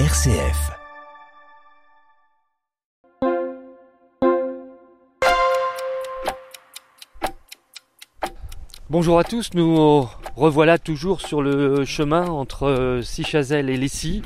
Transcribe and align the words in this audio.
RCF. 0.00 0.72
Bonjour 8.90 9.20
à 9.20 9.22
tous, 9.22 9.50
nous 9.54 10.08
revoilà 10.34 10.78
toujours 10.78 11.20
sur 11.20 11.42
le 11.42 11.84
chemin 11.84 12.26
entre 12.26 13.02
Sichazel 13.04 13.70
et 13.70 13.76
Lessy, 13.76 14.22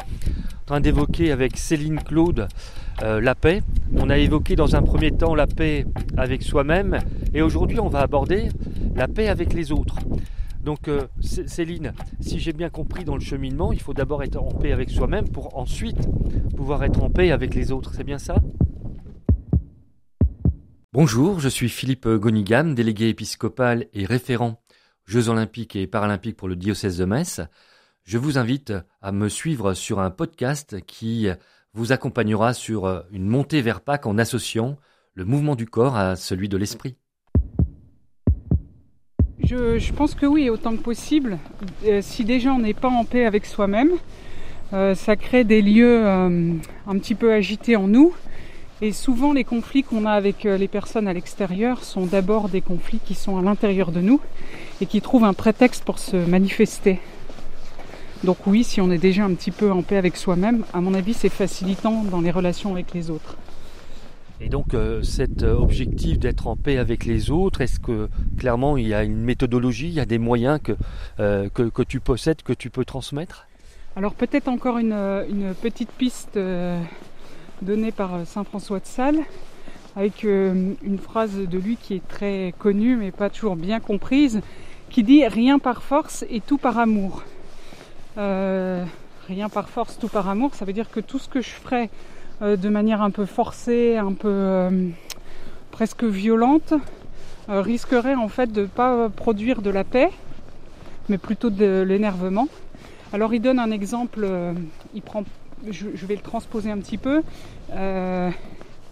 en 0.63 0.65
train 0.65 0.81
d'évoquer 0.81 1.33
avec 1.33 1.59
Céline 1.59 2.01
Claude 2.03 2.49
euh, 3.03 3.21
la 3.21 3.35
paix. 3.35 3.61
On 3.95 4.09
a 4.09 4.17
évoqué 4.17 4.57
dans 4.57 4.75
un 4.75 4.81
premier 4.81 5.11
temps 5.11 5.35
la 5.35 5.47
paix 5.47 5.85
avec 6.17 6.43
soi-même 6.43 6.99
et 7.35 7.43
aujourd'hui 7.43 7.79
on 7.79 7.91
va 7.91 8.01
aborder 8.01 8.49
la 8.97 9.07
paix 9.07 9.29
avec 9.29 9.53
les 9.53 9.71
autres. 9.71 9.97
Donc 10.69 10.89
euh, 10.89 11.07
Céline, 11.23 11.95
si 12.21 12.39
j'ai 12.39 12.53
bien 12.53 12.69
compris 12.69 13.03
dans 13.03 13.15
le 13.15 13.23
cheminement, 13.23 13.73
il 13.73 13.81
faut 13.81 13.95
d'abord 13.95 14.23
être 14.23 14.37
en 14.37 14.53
paix 14.53 14.71
avec 14.71 14.91
soi-même 14.91 15.27
pour 15.27 15.57
ensuite 15.57 16.07
pouvoir 16.59 16.85
être 16.85 17.03
en 17.03 17.09
paix 17.09 17.31
avec 17.31 17.55
les 17.55 17.73
autres. 17.73 17.95
C'est 17.95 18.05
bien 18.05 18.19
ça? 18.19 18.37
Bonjour, 20.93 21.41
je 21.41 21.49
suis 21.49 21.71
Philippe 21.71 22.07
Gonigan, 22.07 22.65
délégué 22.65 23.09
épiscopal 23.09 23.87
et 23.95 24.05
référent 24.05 24.63
Jeux 25.07 25.31
olympiques 25.31 25.75
et 25.75 25.87
paralympiques 25.87 26.37
pour 26.37 26.49
le 26.49 26.57
diocèse 26.57 26.99
de 26.99 27.07
Metz. 27.07 27.41
Je 28.05 28.19
vous 28.19 28.37
invite 28.37 28.75
à 29.01 29.11
me 29.11 29.31
suivre 29.31 29.73
sur 29.73 30.01
un 30.01 30.11
podcast 30.11 30.85
qui 30.85 31.29
vous 31.73 31.93
accompagnera 31.93 32.53
sur 32.53 33.07
une 33.11 33.27
montée 33.27 33.63
vers 33.63 33.81
Pâques 33.81 34.05
en 34.05 34.19
associant 34.19 34.77
le 35.15 35.25
mouvement 35.25 35.57
du 35.57 35.65
corps 35.65 35.97
à 35.97 36.15
celui 36.15 36.51
de 36.51 36.59
l'esprit. 36.59 36.99
Je, 39.49 39.93
pense 39.95 40.15
que 40.15 40.27
oui, 40.27 40.51
autant 40.51 40.73
que 40.73 40.83
possible. 40.83 41.39
Euh, 41.87 42.01
si 42.03 42.23
déjà 42.25 42.53
on 42.53 42.59
n'est 42.59 42.75
pas 42.75 42.91
en 42.91 43.07
paix 43.07 43.25
avec 43.25 43.47
soi-même, 43.47 43.93
euh, 44.75 44.95
ça 44.95 45.17
crée 45.17 45.43
des 45.43 45.63
lieux 45.63 46.07
euh, 46.07 46.53
un 46.87 46.99
petit 46.99 47.15
peu 47.15 47.33
agités 47.33 47.75
en 47.75 47.89
nous. 47.89 48.13
Et 48.83 48.93
souvent 48.93 49.33
les 49.33 49.45
conflits 49.45 49.85
qu'on 49.85 50.05
a 50.05 50.13
avec 50.13 50.45
les 50.45 50.69
personnes 50.69 51.09
à 51.09 51.15
l'extérieur 51.15 51.83
sont 51.83 52.05
d'abord 52.05 52.51
des 52.51 52.61
conflits 52.61 53.01
qui 53.03 53.15
sont 53.15 53.39
à 53.39 53.43
l'intérieur 53.43 53.91
de 53.91 54.01
nous 54.01 54.21
et 54.83 54.87
qui 54.87 55.01
trouvent 55.01 55.25
un 55.25 55.33
prétexte 55.33 55.83
pour 55.83 55.99
se 55.99 56.17
manifester. 56.17 57.01
Donc 58.25 58.47
oui, 58.47 58.65
si 58.65 58.83
on 58.83 58.93
est 58.93 58.99
déjà 58.99 59.25
un 59.25 59.33
petit 59.33 59.51
peu 59.51 59.73
en 59.73 59.83
paix 59.83 59.97
avec 59.97 60.17
soi-même, 60.17 60.65
à 60.75 60.83
mon 60.83 60.93
avis 60.93 61.15
c'est 61.15 61.29
facilitant 61.31 62.05
dans 62.05 62.21
les 62.21 62.31
relations 62.31 62.73
avec 62.73 62.93
les 62.93 63.11
autres. 63.11 63.37
Et 64.41 64.49
donc 64.49 64.75
euh, 64.75 65.03
cet 65.03 65.43
euh, 65.43 65.55
objectif 65.55 66.19
d'être 66.19 66.47
en 66.47 66.57
paix 66.57 66.79
avec 66.79 67.05
les 67.05 67.31
autres, 67.31 67.61
est-ce 67.61 67.81
que 67.81 68.09
clairement 68.39 68.77
il 68.77 68.87
y 68.87 68.95
a 68.95 69.03
une 69.03 69.23
méthodologie, 69.23 69.89
il 69.89 69.95
y 69.95 70.01
a 70.01 70.07
des 70.07 70.19
moyens 70.19 70.61
que, 70.63 70.77
euh, 71.19 71.49
tu 71.89 71.99
possèdes, 71.99 72.43
que 72.43 72.53
tu 72.53 72.71
peux 72.71 72.85
transmettre? 72.85 73.47
Alors 73.97 74.15
peut-être 74.15 74.47
encore 74.47 74.79
une, 74.79 75.55
petite 75.61 75.91
piste 75.91 76.39
donnée 77.63 77.91
par 77.91 78.25
Saint 78.27 78.45
François 78.45 78.79
de 78.79 78.87
Sales, 78.87 79.19
avec 79.97 80.23
une 80.23 80.99
phrase 81.03 81.35
de 81.35 81.59
lui 81.59 81.77
qui 81.77 81.95
est 81.95 82.07
très 82.07 82.55
connue 82.59 82.95
mais 82.95 83.11
pas 83.11 83.31
toujours 83.31 83.57
bien 83.57 83.81
comprise, 83.81 84.41
qui 84.89 85.03
dit 85.03 85.27
rien 85.27 85.59
par 85.59 85.83
force 85.83 86.25
et 86.31 86.41
tout 86.41 86.59
par 86.59 86.79
amour. 86.79 87.25
rien 88.17 89.49
par 89.53 89.69
force, 89.69 89.99
tout 89.99 90.09
par 90.09 90.29
amour, 90.29 90.55
ça 90.55 90.65
veut 90.65 90.73
dire 90.73 90.91
que 90.91 91.01
tout 91.01 91.19
ce 91.19 91.29
que 91.29 91.41
je 91.41 91.51
ferai 91.51 91.91
de 92.41 92.69
manière 92.69 93.03
un 93.03 93.11
peu 93.11 93.27
forcée, 93.27 93.97
un 93.97 94.13
peu 94.13 94.29
euh, 94.29 94.89
presque 95.71 96.05
violente, 96.05 96.75
euh, 97.49 97.61
risquerait 97.63 98.15
en 98.15 98.29
fait 98.29 98.53
de 98.53 98.63
ne 98.63 98.67
pas 98.67 99.09
produire 99.09 99.63
de 99.63 99.71
la 99.71 99.85
paix, 99.85 100.11
mais 101.09 101.19
plutôt 101.19 101.51
de 101.51 101.85
l'énervement. 101.87 102.49
Alors 103.13 103.35
il 103.35 103.41
donne 103.41 103.59
un 103.59 103.71
exemple, 103.71 104.29
il 104.95 105.03
prend, 105.03 105.25
je, 105.69 106.07
vais 106.07 106.15
le 106.15 106.21
transposer 106.21 106.71
un 106.71 106.79
petit 106.79 106.99
peu. 106.99 107.23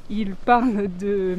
il 0.08 0.34
parle 0.46 0.88
de, 0.98 1.36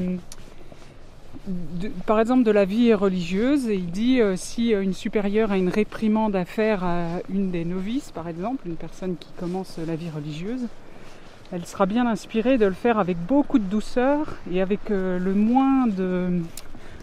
par 2.06 2.20
exemple 2.20 2.44
de 2.44 2.52
la 2.52 2.66
vie 2.66 2.94
religieuse 2.94 3.68
et 3.68 3.74
il 3.74 3.90
dit 3.90 4.22
si 4.36 4.74
une 4.74 4.94
supérieure 4.94 5.52
a 5.52 5.58
une 5.58 5.70
réprimande 5.70 6.36
à 6.36 6.46
faire 6.46 6.84
à 6.84 7.08
une 7.34 7.50
des 7.50 7.66
novices, 7.66 8.12
par 8.12 8.28
exemple, 8.28 8.68
une 8.68 8.76
personne 8.76 9.16
qui 9.20 9.32
commence 9.40 9.80
la 9.80 9.96
vie 9.96 10.12
religieuse, 10.12 10.68
elle 11.52 11.66
sera 11.66 11.86
bien 11.86 12.06
inspirée 12.08 12.58
de 12.58 12.66
le 12.66 12.74
faire 12.74 13.00
avec 13.00 13.18
beaucoup 13.18 13.60
de 13.60 13.64
douceur 13.64 14.36
et 14.52 14.62
avec 14.62 14.92
euh, 14.92 15.18
le 15.18 15.34
moins 15.34 15.88
de, 15.88 16.42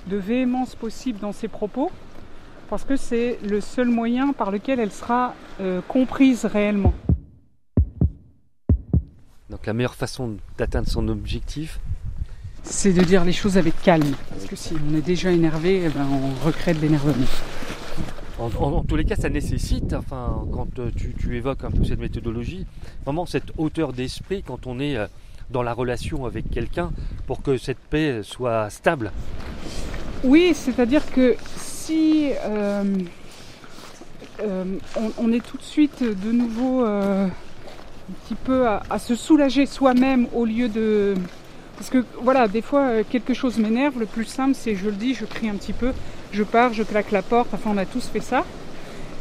véhémence 0.07 0.75
possible 0.75 1.19
dans 1.19 1.33
ses 1.33 1.49
propos, 1.49 1.91
parce 2.69 2.85
que 2.85 2.97
c'est 2.97 3.39
le 3.43 3.61
seul 3.61 3.89
moyen 3.89 4.33
par 4.33 4.51
lequel 4.51 4.79
elle 4.81 4.93
sera 4.93 5.35
euh, 5.61 5.81
comprise 5.89 6.45
réellement. 6.45 6.93
Donc 9.51 9.67
la 9.67 9.73
meilleure 9.73 9.95
façon 9.95 10.37
d'atteindre 10.59 10.89
son 10.89 11.09
objectif 11.09 11.81
C'est 12.63 12.93
de 12.93 13.03
dire 13.03 13.25
les 13.25 13.33
choses 13.33 13.57
avec 13.57 13.81
calme, 13.83 14.15
parce 14.31 14.45
que 14.45 14.57
si 14.57 14.75
on 14.89 14.95
est 14.95 15.03
déjà 15.03 15.31
énervé, 15.31 15.85
eh 15.87 15.89
ben, 15.89 16.07
on 16.07 16.45
recrée 16.45 16.75
de 16.75 16.81
l'énervement. 16.81 17.27
En, 18.45 18.83
tous 18.83 18.97
les 18.97 19.05
cas, 19.05 19.17
ça 19.17 19.31
nécessite, 19.31 19.95
enfin, 19.95 20.45
quand 20.53 20.79
euh, 20.79 20.91
tu, 21.19 21.37
évoques 21.37 21.65
un 21.65 21.71
peu 21.71 21.83
cette 21.83 21.99
méthodologie, 21.99 22.67
vraiment 23.05 23.25
cette 23.25 23.53
hauteur 23.57 23.95
d'esprit 23.95 24.43
quand 24.43 24.67
on 24.67 24.81
est 24.81 24.97
euh, 24.97 25.07
dans 25.51 25.63
la 25.63 25.73
relation 25.73 26.27
avec 26.27 26.51
quelqu'un 26.51 26.91
pour 27.27 27.43
que 27.43 27.57
cette 27.57 27.79
paix 27.79 28.21
soit 28.23 28.69
stable. 28.69 29.13
Oui, 30.25 30.53
c'est-à-dire 30.55 31.11
que 31.11 31.37
si 31.57 32.33
euh, 32.45 32.85
on, 35.19 35.33
est 35.33 35.45
tout 35.45 35.57
de 35.57 35.63
suite 35.63 36.03
de 36.03 36.33
nouveau 36.33 36.85
un 36.85 37.31
petit 38.25 38.35
peu 38.35 38.67
à, 38.67 38.83
à 38.91 38.99
se 38.99 39.15
soulager 39.15 39.65
soi-même 39.65 40.29
au 40.35 40.45
lieu 40.45 40.69
de... 40.69 41.15
Parce 41.77 41.91
que 41.91 42.05
voilà, 42.21 42.47
des 42.49 42.63
fois 42.63 43.03
quelque 43.09 43.35
chose 43.35 43.59
m'énerve, 43.59 43.99
le 43.99 44.07
plus 44.07 44.25
simple 44.25 44.55
c'est 44.55 44.75
je 44.75 44.87
le 44.87 44.93
dis, 44.93 45.15
je 45.15 45.25
crie 45.25 45.49
un 45.49 45.55
petit 45.55 45.73
peu, 45.73 45.93
je 46.33 46.43
pars, 46.43 46.73
je 46.73 46.83
claque 46.83 47.11
la 47.11 47.23
porte, 47.23 47.49
enfin 47.53 47.71
on 47.75 47.79
a 47.79 47.85
tous 47.85 48.07
fait 48.09 48.21
ça. 48.21 48.45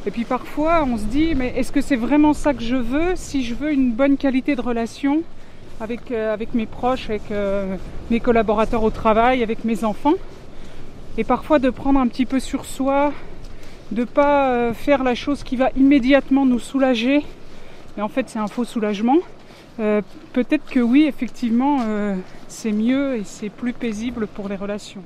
Et 0.06 0.12
puis 0.12 0.26
parfois 0.26 0.84
on 0.88 0.98
se 0.98 1.04
dit 1.06 1.34
mais 1.36 1.54
est-ce 1.56 1.72
que 1.72 1.82
c'est 1.82 1.96
vraiment 1.96 2.34
ça 2.34 2.54
que 2.54 2.62
je 2.62 2.76
veux 2.76 3.14
si 3.16 3.44
je 3.44 3.56
veux 3.56 3.72
une 3.72 3.92
bonne 3.92 4.18
qualité 4.18 4.56
de 4.56 4.62
relation 4.62 5.24
avec, 5.80 6.12
euh, 6.12 6.34
avec 6.34 6.54
mes 6.54 6.66
proches, 6.66 7.10
avec 7.10 7.32
euh, 7.32 7.76
mes 8.12 8.20
collaborateurs 8.20 8.84
au 8.84 8.92
travail, 8.92 9.42
avec 9.42 9.64
mes 9.66 9.84
enfants? 9.84 10.14
Et 11.18 11.24
parfois 11.24 11.60
de 11.60 11.70
prendre 11.70 12.00
un 12.00 12.08
petit 12.08 12.26
peu 12.26 12.40
sur 12.40 12.66
soi, 12.66 13.14
de 13.92 14.02
ne 14.02 14.06
pas 14.06 14.50
euh, 14.50 14.74
faire 14.74 15.04
la 15.04 15.16
chose 15.16 15.44
qui 15.44 15.56
va 15.56 15.70
immédiatement 15.76 16.46
nous 16.46 16.60
soulager. 16.60 17.24
Mais 17.96 18.04
en 18.04 18.10
fait 18.10 18.30
c'est 18.30 18.40
un 18.40 18.48
faux 18.48 18.66
soulagement. 18.66 19.18
Peut-être 19.78 20.70
que 20.70 20.80
oui, 20.80 21.06
effectivement, 21.06 21.80
c'est 22.48 22.72
mieux 22.72 23.16
et 23.16 23.24
c'est 23.24 23.50
plus 23.50 23.74
paisible 23.74 24.28
pour 24.28 24.50
les 24.50 24.56
relations. 24.56 25.04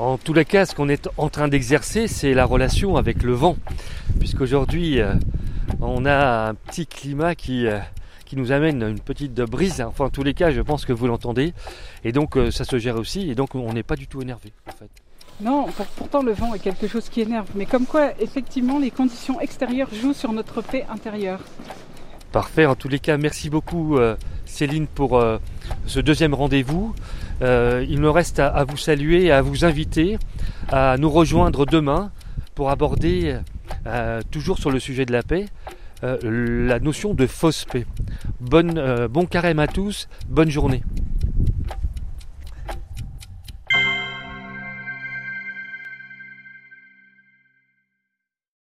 En 0.00 0.16
tous 0.16 0.32
les 0.32 0.46
cas, 0.46 0.64
ce 0.64 0.74
qu'on 0.74 0.88
est 0.88 1.10
en 1.18 1.28
train 1.28 1.46
d'exercer, 1.46 2.08
c'est 2.08 2.32
la 2.32 2.46
relation 2.46 2.96
avec 2.96 3.22
le 3.22 3.34
vent. 3.34 3.58
Puisqu'aujourd'hui, 4.18 4.98
euh, 4.98 5.12
on 5.82 6.06
a 6.06 6.48
un 6.48 6.54
petit 6.54 6.86
climat 6.86 7.34
qui, 7.34 7.66
euh, 7.66 7.78
nous 8.32 8.50
amène 8.50 8.82
une 8.82 8.98
petite 8.98 9.34
brise. 9.34 9.82
Enfin, 9.82 10.06
en 10.06 10.08
tous 10.08 10.22
les 10.22 10.32
cas, 10.32 10.52
je 10.52 10.62
pense 10.62 10.86
que 10.86 10.94
vous 10.94 11.06
l'entendez. 11.06 11.52
Et 12.02 12.12
donc, 12.12 12.38
euh, 12.38 12.50
ça 12.50 12.64
se 12.64 12.78
gère 12.78 12.96
aussi. 12.96 13.30
Et 13.30 13.34
donc, 13.34 13.54
on 13.54 13.74
n'est 13.74 13.82
pas 13.82 13.96
du 13.96 14.06
tout 14.06 14.22
énervé, 14.22 14.54
en 14.66 14.72
fait. 14.72 14.88
Non, 15.40 15.66
pourtant 15.96 16.22
le 16.22 16.32
vent 16.32 16.54
est 16.54 16.58
quelque 16.58 16.86
chose 16.86 17.08
qui 17.08 17.20
énerve. 17.20 17.46
Mais 17.54 17.66
comme 17.66 17.86
quoi, 17.86 18.12
effectivement, 18.20 18.78
les 18.78 18.90
conditions 18.90 19.40
extérieures 19.40 19.88
jouent 19.92 20.12
sur 20.12 20.32
notre 20.32 20.62
paix 20.62 20.86
intérieure. 20.90 21.40
Parfait. 22.32 22.66
En 22.66 22.76
tous 22.76 22.88
les 22.88 22.98
cas, 22.98 23.16
merci 23.16 23.50
beaucoup 23.50 23.98
Céline 24.44 24.86
pour 24.86 25.20
ce 25.86 26.00
deuxième 26.00 26.34
rendez-vous. 26.34 26.94
Euh, 27.42 27.84
il 27.88 28.00
me 28.00 28.10
reste 28.10 28.38
à, 28.38 28.64
vous 28.64 28.76
saluer 28.76 29.24
et 29.24 29.32
à 29.32 29.42
vous 29.42 29.64
inviter 29.64 30.18
à 30.68 30.96
nous 30.98 31.10
rejoindre 31.10 31.66
demain 31.66 32.10
pour 32.54 32.70
aborder, 32.70 33.38
euh, 33.86 34.20
toujours 34.30 34.58
sur 34.58 34.70
le 34.70 34.78
sujet 34.78 35.06
de 35.06 35.12
la 35.12 35.22
paix, 35.22 35.46
euh, 36.04 36.66
la 36.66 36.78
notion 36.80 37.14
de 37.14 37.26
fausse 37.26 37.64
paix. 37.64 37.86
Bon 38.40 39.26
carême 39.26 39.58
à 39.58 39.66
tous, 39.66 40.08
bonne 40.28 40.50
journée. 40.50 40.82